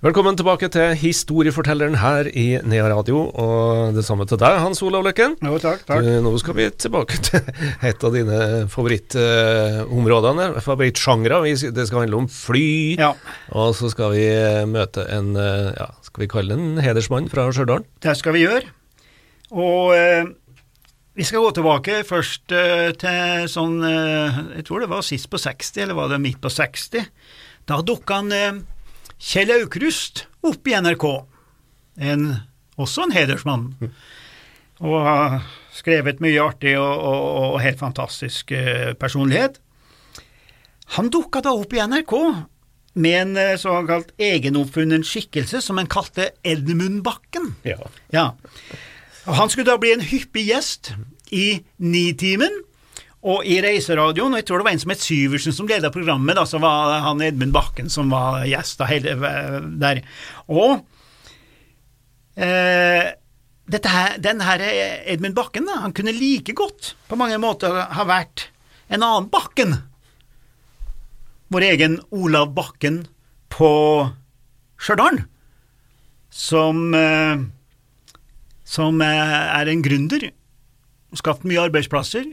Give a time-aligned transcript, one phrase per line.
[0.00, 5.02] Velkommen tilbake til Historiefortelleren her i Nea Radio, og det samme til deg, Hans Olav
[5.04, 5.34] Løkken.
[5.44, 6.00] Jo, takk, takk.
[6.00, 7.50] Du, nå skal vi tilbake til
[7.84, 8.38] et av dine
[8.72, 11.42] favorittområdene, favorittsjangre.
[11.76, 13.10] Det skal handle om fly, Ja,
[13.52, 17.44] og så skal vi eh, møte en eh, ja, skal vi kalle en hedersmann fra
[17.52, 17.84] Stjørdal.
[18.00, 18.72] det skal vi gjøre.
[19.52, 20.24] Og eh,
[21.12, 26.00] vi skal gå tilbake først til sånn Jeg tror det var sist på 60, eller
[26.00, 27.04] var det midt på 60?
[27.68, 28.64] Da dukka han
[29.20, 31.06] Kjell Aukrust opp i NRK.
[32.00, 32.28] En,
[32.80, 33.66] også en hedersmann.
[34.80, 35.42] Og har
[35.76, 39.60] skrevet mye artig og, og, og helt fantastisk eh, personlighet.
[40.96, 42.14] Han dukka da opp i NRK
[43.00, 47.52] med en eh, såkalt egenoppfunnen skikkelse som han kalte Edmund Bakken.
[47.68, 47.78] Ja.
[48.14, 48.30] Ja.
[49.28, 50.94] Han skulle da bli en hyppig gjest
[51.30, 52.62] i Nitimen
[53.20, 54.32] og i Reiseradioen.
[54.32, 57.00] og Jeg tror det var en som het Syversen som leda programmet, da, så var
[57.04, 59.16] han Edmund Bakken som var gjest da, hele,
[59.80, 60.02] der.
[60.48, 60.80] Og
[62.40, 63.12] eh,
[63.70, 68.48] her, den her Edmund Bakken da, han kunne like godt på mange måter ha vært
[68.88, 69.76] en annen Bakken.
[71.50, 73.04] Vår egen Olav Bakken
[73.50, 73.70] på
[74.80, 75.24] Stjørdal,
[76.30, 77.48] som eh,
[78.70, 80.28] som eh, er en gründer,
[81.18, 82.28] skapt mye arbeidsplasser.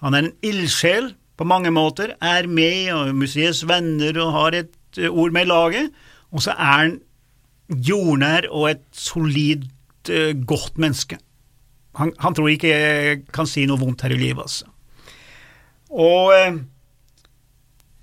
[0.00, 5.00] Han er en ildsjel på mange måter, er med og museets venner og har et
[5.00, 5.92] eh, ord med i laget.
[6.30, 6.98] Og så er han
[7.70, 9.64] jordnær og et solid,
[10.08, 11.20] eh, godt menneske.
[11.98, 14.68] Han, han tror ikke jeg kan si noe vondt her i livet, altså.
[15.90, 16.60] Og eh,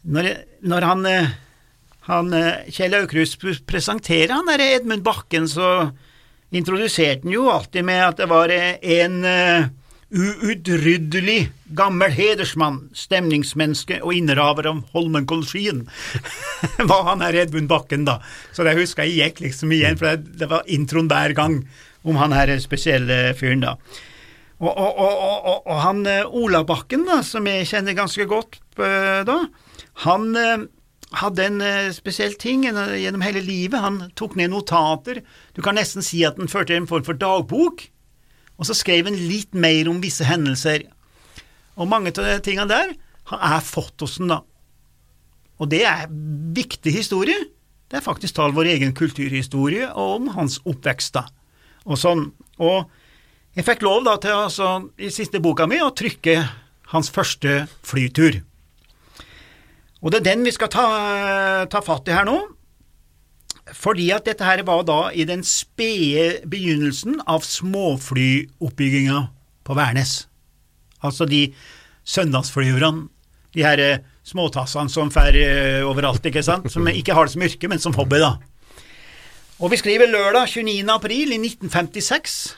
[0.08, 0.32] når,
[0.68, 1.08] når han,
[2.10, 2.36] han
[2.74, 5.92] Kjell Aukrust presenterer han der Edmund Bakken, så
[6.56, 9.18] introduserte han jo alltid med at det var en
[10.08, 11.42] uutryddelig
[11.76, 15.86] gammel hedersmann, stemningsmenneske og innehaver av Holmenkollskien.
[16.92, 18.20] var han her Edmund Bakken, da.
[18.56, 21.62] Så det husker jeg gikk liksom igjen, for det, det var introen hver gang
[22.08, 23.76] om han her spesielle fyren, da.
[24.58, 29.22] Og, og, og, og, han eh, Ola Bakken, da, som jeg kjenner ganske godt eh,
[29.28, 29.36] da,
[30.02, 30.66] han eh,
[31.22, 31.62] hadde en
[31.96, 33.80] spesiell ting gjennom hele livet.
[33.80, 35.22] Han tok ned notater.
[35.56, 37.86] Du kan nesten si at han førte en form for dagbok,
[38.58, 40.84] og så skrev han litt mer om visse hendelser.
[41.78, 42.94] Og mange av de tingene der
[43.38, 44.42] er fått hos den da.
[45.58, 47.38] Og det er viktig historie.
[47.88, 51.26] Det er faktisk tall vår egen kulturhistorie og om hans oppvekst, da.
[51.88, 52.28] Og sånn.
[52.60, 52.90] Og
[53.58, 56.42] jeg fikk lov da til, altså, i siste boka mi, å trykke
[56.94, 58.42] hans første flytur.
[60.02, 60.86] Og det er den vi skal ta,
[61.72, 62.38] ta fatt i her nå,
[63.74, 69.24] fordi at dette her var da i den spede begynnelsen av småflyoppbygginga
[69.68, 70.27] på Værnes.
[71.06, 71.52] Altså de
[72.08, 73.08] søndagsflyverne,
[73.56, 77.46] de her eh, småtassene som fer eh, overalt, ikke sant, som ikke har det som
[77.48, 78.36] yrke, men som hobby, da.
[79.58, 80.86] Og vi skriver lørdag 29.
[80.94, 82.58] april i 1956.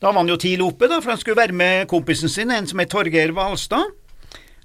[0.00, 2.68] Da var han jo tidlig oppe, da, for han skulle være med kompisen sin, en
[2.70, 3.90] som het Torgeir Hvalstad,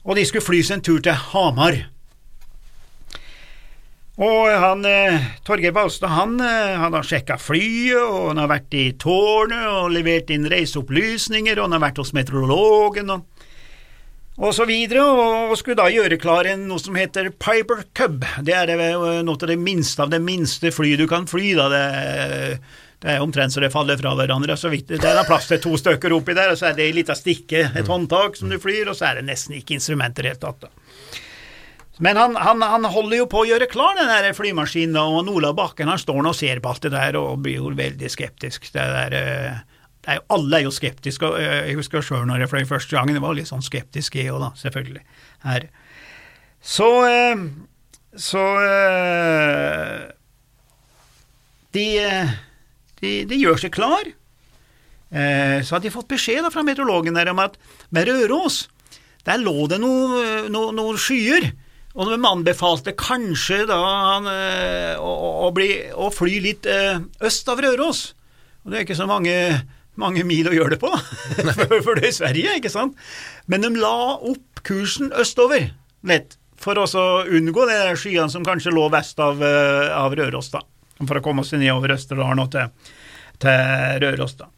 [0.06, 1.82] og de skulle fly seg en tur til Hamar.
[4.16, 8.74] Og han, eh, Torgeir Balstad han, eh, han har sjekka flyet, og han har vært
[8.74, 13.26] i tårnet og levert inn reiseopplysninger, og han har vært hos meteorologen og,
[14.40, 18.24] og så videre, og, og skulle da gjøre klar en, noe som heter Piper Cub.
[18.40, 21.52] Det er det, eh, noe av det minste av det minste flyet du kan fly,
[21.60, 21.68] da.
[21.76, 22.60] Det,
[23.04, 24.56] det er omtrent så det faller fra hverandre.
[24.56, 26.88] Så vidt, det er da plass til to stykker oppi der, og så er det
[26.88, 30.24] ei lita stikke, et håndtak som du flyr, og så er det nesten ikke instrumenter
[30.24, 30.70] i det hele tatt.
[30.70, 30.85] da.
[31.98, 35.54] Men han, han, han holder jo på å gjøre klar den der flymaskinen, og Ola
[35.56, 38.68] Bakken han står nå og ser på alt det der og blir jo veldig skeptisk.
[38.74, 42.44] Det der, eh, det er alle er jo skeptiske, og eh, jeg husker sjøl når
[42.44, 45.06] jeg fløy første gangen, jeg var litt sånn skeptisk jeg òg, da, selvfølgelig.
[45.48, 45.70] Her.
[46.60, 47.48] Så eh,
[48.16, 48.44] Så
[51.76, 51.88] de,
[53.02, 54.08] de, de gjør seg klar.
[55.12, 57.58] Så hadde de fått beskjed da fra meteorologen der om at
[57.92, 58.70] med Røros,
[59.28, 61.52] der lå det noen noe, noe skyer.
[61.96, 65.12] Og de anbefalte kanskje da han, eh, å,
[65.48, 68.10] å, bli, å fly litt eh, øst av Røros.
[68.66, 69.36] Og det er ikke så mange,
[70.02, 70.92] mange mil å gjøre det på,
[71.86, 72.98] for, det er Sverige, ikke sant?
[73.48, 75.70] Men de la opp kursen østover,
[76.06, 76.88] lett, for å
[77.30, 80.66] unngå de skyene som kanskje lå vest av, eh, av Røros, da.
[81.00, 82.92] For å komme seg nedover Østerdalen og til,
[83.44, 84.50] til Røros, da.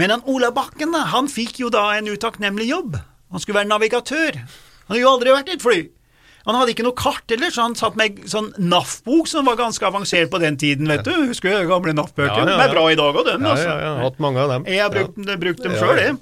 [0.00, 2.96] Men han Ola Bakken, da, han fikk jo da en utakknemlig jobb.
[3.30, 4.40] Han skulle være navigatør.
[4.40, 5.78] Han hadde jo aldri vært i et fly.
[6.44, 9.86] Han hadde ikke noe kart heller, så han satt med sånn NAF-bok som var ganske
[9.88, 11.12] avansert på den tiden, vet du.
[11.30, 11.94] Husker du gamle?
[11.96, 12.44] Ja, ja, ja.
[12.50, 13.46] De er bra i dag òg, dem.
[13.46, 13.64] Ja, altså.
[13.64, 14.66] ja, ja, jeg har hatt mange av dem.
[14.68, 16.14] Jeg har brukt, brukt dem Ja, sjøl, ja.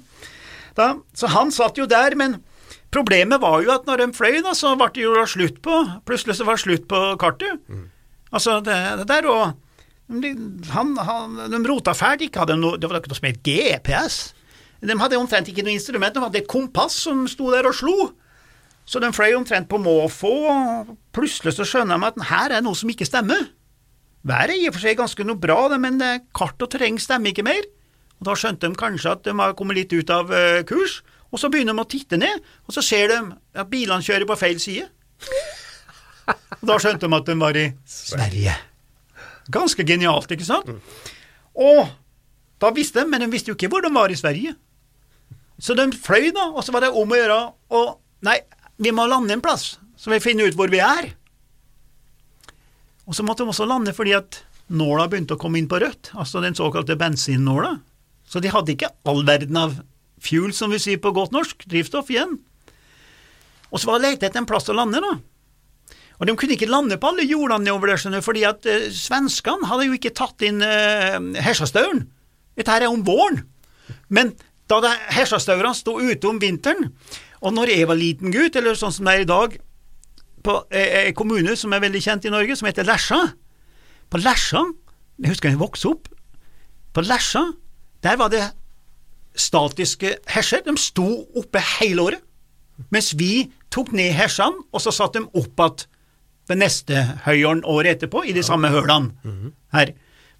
[0.79, 0.93] jeg.
[1.19, 2.37] Så han satt jo der, men
[2.93, 6.37] problemet var jo at når de fløy, da, så ble det jo slutt på Plutselig
[6.39, 7.59] så var det slutt på kartet.
[7.67, 7.89] Mm.
[8.33, 9.59] Altså, det, det der og
[10.07, 10.33] de,
[10.73, 14.17] han, han, De rota fælt, ikke hadde noe Det var ikke noe som het GPS.
[14.83, 17.95] De hadde omtrent ikke noe instrument, de hadde et kompass som sto der og slo.
[18.85, 22.75] Så de fløy omtrent på måfå, og plutselig så skjønner de at her er noe
[22.75, 23.47] som ikke stemmer.
[24.27, 27.31] Været er i og for seg ganske noe bra, men eh, kart og terreng stemmer
[27.31, 27.63] ikke mer.
[28.19, 31.01] Og Da skjønte de kanskje at de har kommet litt ut av eh, kurs,
[31.33, 33.17] og så begynner de å titte ned, og så ser de
[33.59, 34.85] at bilene kjører på feil side.
[36.61, 38.53] Og Da skjønte de at de var i Sverige.
[39.51, 40.69] Ganske genialt, ikke sant?
[41.55, 41.87] Og
[42.63, 44.53] da visste de, men de visste jo ikke hvor de var i Sverige.
[45.59, 47.41] Så de fløy, da, og så var det om å gjøre
[47.75, 47.83] å
[48.23, 48.37] Nei,
[48.83, 51.13] vi må lande en plass, så vi finner ut hvor vi er.
[53.07, 54.41] Og så måtte de også lande fordi at
[54.73, 57.77] nåla begynte å komme inn på rødt, altså den såkalte bensinnåla.
[58.27, 59.75] Så de hadde ikke all verden av
[60.23, 62.37] fuel, som vi sier på godt norsk, drivstoff igjen.
[63.73, 65.17] Og så var det lete etter en plass å lande, da.
[66.21, 69.89] Og de kunne ikke lande på alle jordene nedover der, fordi at uh, svenskene hadde
[69.89, 72.05] jo ikke tatt inn uh, Hesjastauren.
[72.55, 73.41] Dette her er om våren.
[74.13, 74.31] Men
[74.71, 76.93] da Hesjastaurene sto ute om vinteren,
[77.43, 79.55] og når jeg var liten gutt, eller sånn som det er i dag,
[80.43, 83.19] på eh, en kommune som er veldig kjent i Norge, som heter Lesja.
[84.11, 84.63] På Lesja,
[85.23, 86.09] jeg husker jeg vokste opp,
[86.93, 87.45] på Lesja,
[88.03, 88.43] der var det
[89.39, 90.61] statiske hesjer.
[90.65, 91.07] De sto
[91.39, 92.23] oppe hele året.
[92.93, 95.89] Mens vi tok ned hesjene, og så satte de opp igjen
[96.51, 99.13] ved neste høyåren året etterpå, i de samme hølene
[99.71, 99.93] her.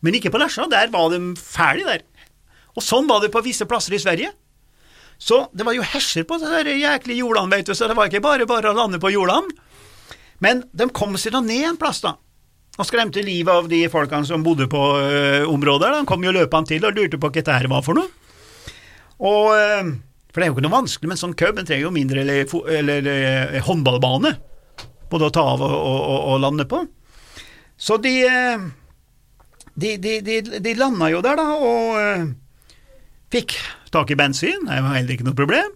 [0.04, 2.04] Men ikke på Lesja, der var de ferdig der.
[2.76, 4.34] Og sånn var det på visse plasser i Sverige.
[5.24, 8.20] Så det var jo hesjer på de jæklige jordene, vet du, så det var ikke
[8.24, 9.56] bare bare å lande på jordene.
[10.44, 12.18] Men de kom seg da ned en plass, da,
[12.76, 15.94] og skremte livet av de folkene som bodde på ø, området.
[15.94, 18.12] De kom jo løpende til og lurte på hva dette var for noe.
[19.24, 19.96] Og, ø,
[20.28, 22.26] for det er jo ikke noe vanskelig med en sånn købb, en trenger jo mindre
[22.26, 24.36] eller, eller, eller håndballbane,
[25.14, 26.84] både å ta av og, og, og, lande på.
[27.80, 28.18] Så de,
[29.72, 32.34] de, de, de, de landa jo der, da, og
[33.34, 33.58] fikk
[33.94, 35.74] tak i bensin, det var heller ikke noe problem.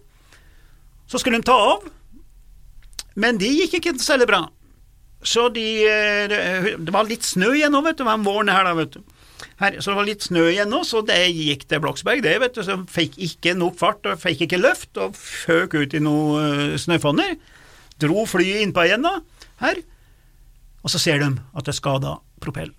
[1.07, 1.85] Så skulle de ta av,
[3.17, 4.45] men de gikk ikke særlig bra.
[5.25, 8.03] Så de eh, Det det var litt snø igjen nå, vet du.
[8.03, 9.01] Det var våren her, da, vet du.
[9.57, 12.57] Her, så det var litt snø igjen nå, så det gikk til Bloksberg, det, vet
[12.57, 12.61] du.
[12.65, 16.77] Så fikk ikke nok fart, og fikk ikke løft, og føk ut i noen eh,
[16.81, 17.37] snøfonner.
[17.97, 19.17] Dro flyet innpå igjen, da,
[19.63, 19.81] her.
[20.85, 22.69] Og så ser de at det er skada propell.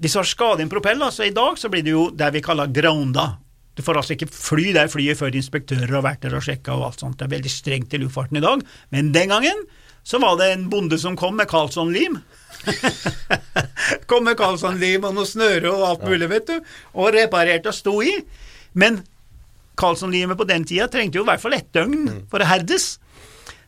[0.00, 2.40] Hvis du har skadet en propell, altså i dag, så blir det jo det vi
[2.44, 3.34] kaller grounda.
[3.80, 6.90] Du får altså ikke fly der flyet før inspektører har vært der og sjekka og
[6.90, 7.16] alt sånt.
[7.16, 8.60] Det er veldig strengt i luftfarten i dag,
[8.92, 9.62] men den gangen
[10.04, 12.18] så var det en bonde som kom med Carlsson-lim.
[14.10, 17.94] kom med Carlsson-lim og noe snøre og alt mulig, vet du, og reparerte og sto
[18.04, 18.12] i.
[18.76, 19.00] Men
[19.80, 22.98] Carlsson-limet på den tida trengte jo i hvert fall ett døgn for å herdes.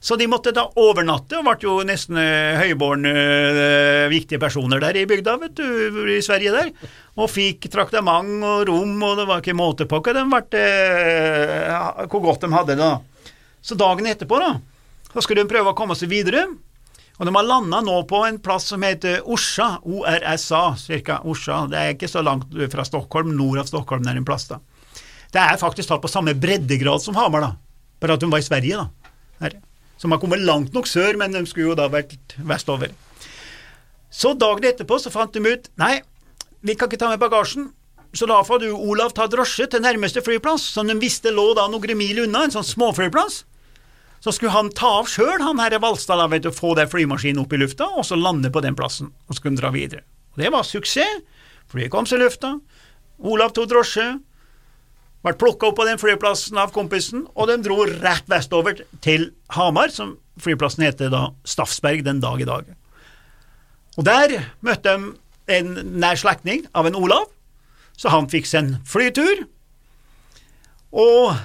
[0.03, 4.99] Så de måtte da overnatte, og ble jo nesten høyborn høybårne eh, viktige personer der
[4.99, 6.73] i bygda, vet du, i Sverige der,
[7.15, 12.03] og fikk traktement og rom, og det var ikke måte på hva de ble, eh,
[12.11, 12.83] hvor godt de hadde det.
[12.83, 13.31] da.
[13.63, 14.57] Så dagen etterpå, da,
[15.15, 16.49] så skulle de prøve å komme seg videre,
[17.21, 21.79] og de har landa nå på en plass som heter Orsa, ORSA, cirka Orsa, det
[21.79, 24.59] er ikke så langt fra Stockholm, nord av Stockholm der en plass, da.
[25.31, 28.51] Det er faktisk tatt på samme breddegrad som Hamar, da, bare at hun var i
[28.51, 29.13] Sverige, da.
[29.47, 29.63] Her
[30.03, 32.91] som har kommet langt nok sør, men de skulle jo da vært vestover.
[34.11, 36.01] Så dagen etterpå så fant de ut nei,
[36.67, 37.71] vi kan ikke ta med bagasjen,
[38.13, 41.69] så da får du, Olav, ta drosje til nærmeste flyplass, som de visste lå da
[41.71, 43.45] noen mil unna, en sånn småflyplass.
[44.23, 47.41] Så skulle han ta av sjøl, han herre Valstad, da, vet du, få den flymaskinen
[47.43, 50.05] opp i lufta, og så lande på den plassen, og så de dra videre.
[50.35, 51.23] Og det var suksess.
[51.73, 52.53] Flyet kom seg i lufta.
[53.33, 54.05] Olav tok drosje,
[55.23, 59.93] ble plukka opp på den flyplassen av kompisen, og de dro rett vestover til Hamar,
[59.95, 62.67] som flyplassen heter da Staffsberg den dag i dag.
[63.99, 65.13] Og der møtte de
[65.53, 67.29] en nær slektning av en Olav,
[67.99, 69.45] så han fikk seg en flytur,
[70.93, 71.37] og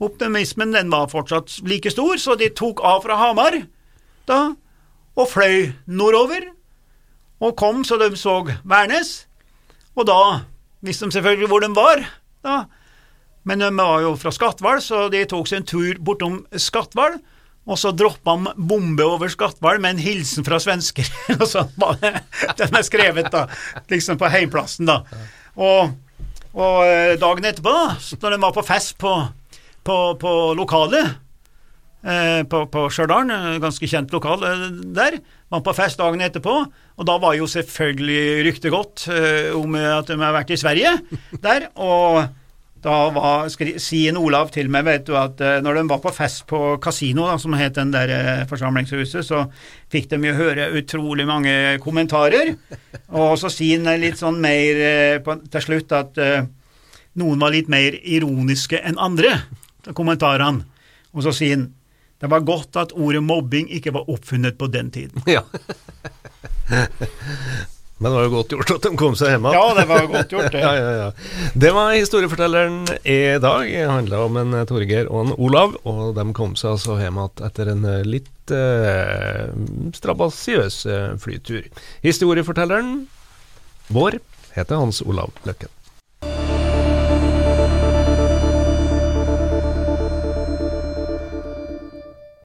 [0.00, 3.58] optimismen den var fortsatt like stor, så de tok av fra Hamar
[4.30, 4.54] da,
[5.18, 6.48] og fløy nordover,
[7.40, 9.26] og kom så de så Værnes,
[9.98, 10.20] og da
[10.86, 12.04] visste de selvfølgelig hvor de var,
[12.46, 12.64] da.
[13.48, 17.16] Men de var jo fra Skatval, så de tok en tur bortom Skatval,
[17.70, 21.08] og så droppa de bombe over Skatval med en hilsen fra svensker.
[21.38, 22.14] og sånn var det.
[22.60, 23.46] Den er skrevet, da,
[23.92, 25.00] liksom på heimplassen, da.
[25.60, 25.94] Og,
[26.52, 29.14] og eh, dagen etterpå, da, når de var på fest på,
[29.86, 31.18] på, på lokalet, eh,
[32.00, 34.66] på, på Stjørdal, eh, ganske kjent lokal eh,
[34.96, 35.18] der.
[35.50, 36.56] Var på fest dagen etterpå,
[36.96, 40.94] og da var jo selvfølgelig ryktet godt eh, om at de har vært i Sverige
[41.42, 41.68] der.
[41.76, 42.22] Og
[42.80, 43.50] da var,
[43.82, 47.26] Sien Olav til meg, vet du, at eh, når de var på fest på kasino,
[47.28, 49.42] da, som het den der eh, forsamlingshuset, så
[49.92, 51.52] fikk de jo høre utrolig mange
[51.84, 52.54] kommentarer.
[53.12, 56.48] Og så sier han litt sånn mer eh, på, til slutt at eh,
[57.20, 59.34] noen var litt mer ironiske enn andre,
[59.92, 60.64] kommentarene.
[61.12, 61.68] Og så sier han
[62.20, 65.22] det var godt at ordet mobbing ikke var oppfunnet på den tiden.
[65.30, 65.44] Ja.
[68.00, 69.56] Men det var jo godt gjort at de kom seg hjem igjen.
[69.58, 70.60] Ja, det var godt gjort, det.
[70.64, 71.08] ja, ja, ja.
[71.52, 73.66] Det var historiefortelleren i dag.
[73.68, 77.44] Det handla om en Torgeir og en Olav, og de kom seg altså hjem igjen
[77.50, 79.52] etter en litt eh,
[79.98, 81.68] strabasiøs eh, flytur.
[82.06, 83.02] Historiefortelleren
[83.92, 84.20] vår
[84.54, 85.68] heter Hans Olav Løkken.